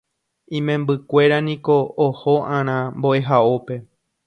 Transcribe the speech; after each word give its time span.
Imembykuéra 0.57 1.37
niko 1.47 1.75
oho'arã 2.07 2.77
mbo'ehaópe. 2.97 3.75